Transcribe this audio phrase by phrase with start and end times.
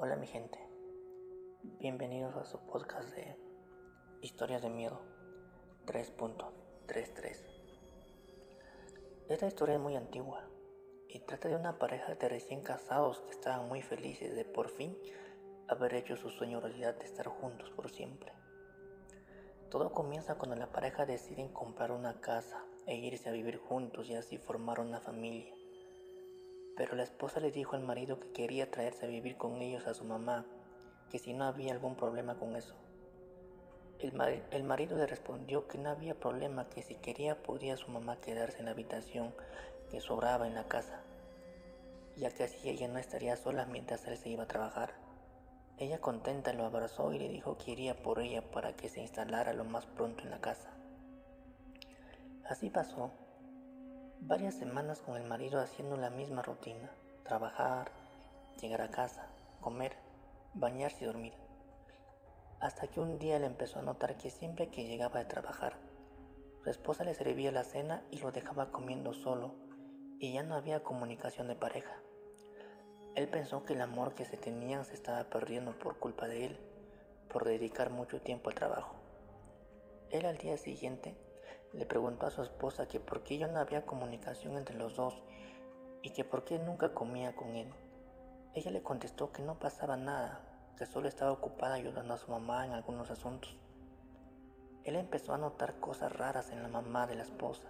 [0.00, 0.60] Hola mi gente,
[1.80, 3.36] bienvenidos a su podcast de
[4.22, 5.00] Historias de Miedo
[5.86, 7.36] 3.33.
[9.28, 10.48] Esta historia es muy antigua
[11.08, 14.96] y trata de una pareja de recién casados que estaban muy felices de por fin
[15.66, 18.32] haber hecho su sueño realidad de estar juntos por siempre.
[19.68, 24.14] Todo comienza cuando la pareja decide comprar una casa e irse a vivir juntos y
[24.14, 25.57] así formar una familia.
[26.78, 29.94] Pero la esposa le dijo al marido que quería traerse a vivir con ellos a
[29.94, 30.46] su mamá,
[31.10, 32.76] que si no había algún problema con eso.
[33.98, 34.12] El,
[34.52, 38.60] el, marido le respondió que no había problema, que si quería podía su mamá quedarse
[38.60, 39.34] en la habitación
[39.90, 41.00] que sobraba en la casa,
[42.16, 44.94] ya que así ella no estaría sola mientras él se iba a trabajar.
[45.78, 49.52] Ella contenta lo abrazó y le dijo que iría por ella para que se instalara
[49.52, 50.70] lo más pronto en la casa.
[52.44, 53.10] Así pasó
[54.20, 56.90] varias semanas con el marido haciendo la misma rutina,
[57.24, 57.90] trabajar,
[58.60, 59.26] llegar a casa,
[59.60, 59.92] comer,
[60.54, 61.32] bañarse y dormir.
[62.60, 65.74] Hasta que un día le empezó a notar que siempre que llegaba de trabajar,
[66.62, 69.54] su esposa le servía la cena y lo dejaba comiendo solo,
[70.18, 71.94] y ya no había comunicación de pareja.
[73.14, 76.58] Él pensó que el amor que se tenían se estaba perdiendo por culpa de él,
[77.28, 78.96] por dedicar mucho tiempo al trabajo.
[80.10, 81.16] Él al día siguiente
[81.72, 85.14] le preguntó a su esposa que por qué ya no había comunicación entre los dos
[86.02, 87.68] y que por qué nunca comía con él.
[88.54, 90.40] Ella le contestó que no pasaba nada,
[90.76, 93.56] que solo estaba ocupada ayudando a su mamá en algunos asuntos.
[94.84, 97.68] Él empezó a notar cosas raras en la mamá de la esposa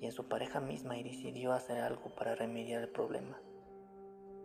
[0.00, 3.40] y en su pareja misma y decidió hacer algo para remediar el problema,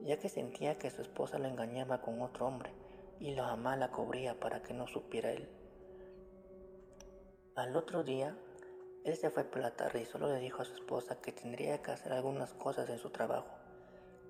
[0.01, 2.71] ya que sentía que su esposa lo engañaba con otro hombre
[3.19, 5.49] y la mamá la cubría para que no supiera él.
[7.55, 8.37] Al otro día,
[9.07, 11.81] él se fue por la tarde y solo le dijo a su esposa que tendría
[11.81, 13.47] que hacer algunas cosas en su trabajo.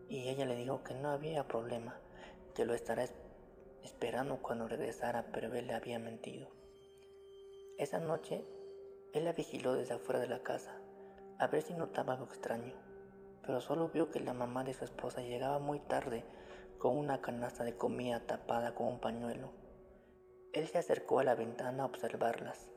[0.08, 2.00] Y ella le dijo que no había problema,
[2.54, 3.06] que lo estará
[3.84, 6.48] esperando cuando regresara, pero él le había mentido.
[7.80, 8.46] Esa noche,
[9.14, 10.80] él la vigiló desde afuera de la casa,
[11.40, 12.76] a ver si notaba algo extraño,
[13.42, 16.24] pero solo vio que la mamá de su esposa llegaba muy tarde
[16.78, 19.50] con una canasta de comida tapada con un pañuelo.
[20.54, 22.77] Él se acercó a la ventana a observarlas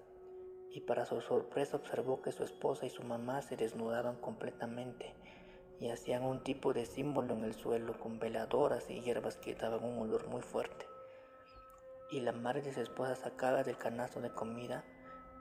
[0.72, 5.12] y para su sorpresa observó que su esposa y su mamá se desnudaban completamente
[5.81, 9.82] y hacían un tipo de símbolo en el suelo con veladoras y hierbas que daban
[9.82, 10.86] un olor muy fuerte.
[12.10, 14.84] Y la madre de su esposa sacaba del canasto de comida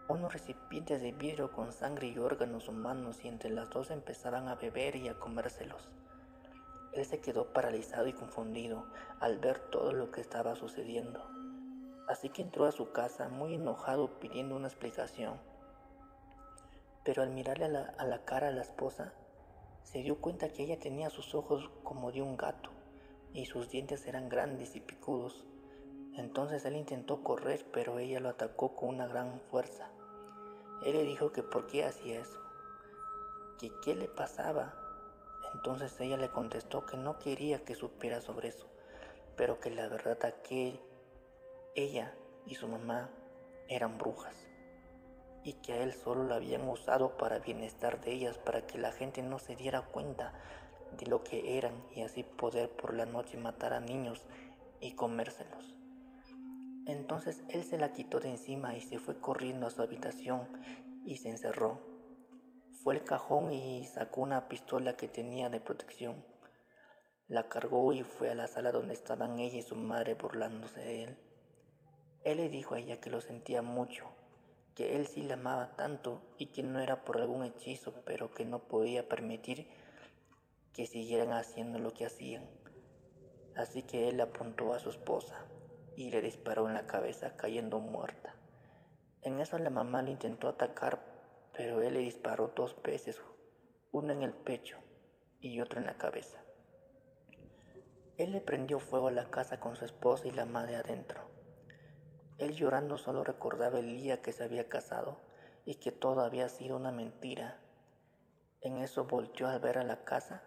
[0.07, 4.55] unos recipientes de vidrio con sangre y órganos humanos y entre las dos empezaban a
[4.55, 5.91] beber y a comérselos.
[6.93, 8.85] Él se quedó paralizado y confundido
[9.19, 11.38] al ver todo lo que estaba sucediendo
[12.09, 15.39] así que entró a su casa muy enojado pidiendo una explicación.
[17.03, 19.13] Pero al mirarle a la, cara a la esposa,
[19.83, 22.71] se dio cuenta que ella tenía sus ojos como de un gato
[23.31, 25.45] y sus dientes eran grandes y picudos.
[26.15, 29.87] Entonces él intentó correr, pero ella lo atacó con una gran fuerza.
[30.83, 32.39] Él le dijo que por qué hacía eso,
[33.59, 34.73] que qué le pasaba.
[35.53, 38.65] Entonces ella le contestó que no quería que supiera sobre eso,
[39.35, 40.79] pero que la verdad aquel
[41.83, 42.13] ella
[42.45, 43.09] y su mamá
[43.67, 44.49] eran brujas
[45.43, 48.91] y que a él solo lo habían usado para bienestar de ellas, para que la
[48.91, 50.33] gente no se diera cuenta
[50.97, 54.25] de lo que eran y así poder por la noche matar a niños
[54.79, 55.75] y comérselos.
[56.85, 60.47] Entonces él se la quitó de encima y se fue corriendo a su habitación
[61.05, 61.81] y se encerró.
[62.83, 66.25] Fue al cajón y sacó una pistola que tenía de protección.
[67.27, 71.03] La cargó y fue a la sala donde estaban ella y su madre burlándose de
[71.03, 71.28] él.
[72.29, 74.05] Él le dijo a ella que lo sentía mucho,
[74.75, 78.45] que él sí la amaba tanto y que no era por algún hechizo, pero que
[78.45, 79.67] no podía permitir
[80.71, 82.47] que siguieran haciendo lo que hacían.
[83.55, 85.43] Así que él apuntó a su esposa
[85.95, 88.35] y le disparó en la cabeza cayendo muerta.
[89.23, 90.99] En eso la mamá le intentó atacar,
[91.51, 93.19] pero él le disparó dos veces,
[93.91, 94.77] uno en el pecho
[95.39, 96.37] y otro en la cabeza.
[98.17, 101.39] Él le prendió fuego a la casa con su esposa y la madre adentro.
[102.39, 105.17] Él llorando solo recordaba el día que se había casado
[105.65, 107.59] y que todo había sido una mentira.
[108.61, 110.41] En eso volteó al ver a la casa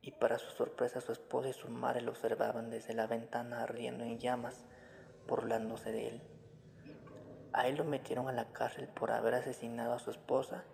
[0.00, 4.02] y para su sorpresa su esposa y su madre lo observaban desde la ventana ardiendo
[4.02, 4.64] en llamas,
[5.28, 6.22] burlándose de él.
[7.52, 10.64] A él lo metieron a la cárcel por haber asesinado a su esposa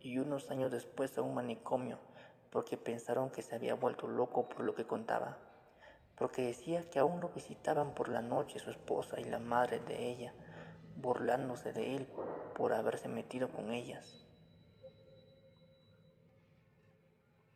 [0.00, 1.98] y unos años después a un manicomio
[2.50, 5.38] porque pensaron que se había vuelto loco por lo que contaba
[6.18, 10.10] porque decía que aún lo visitaban por la noche su esposa y la madre de
[10.10, 10.34] ella,
[10.96, 12.08] burlándose de él
[12.56, 14.26] por haberse metido con ellas.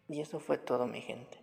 [0.09, 1.39] Y eso fue todo mi gente.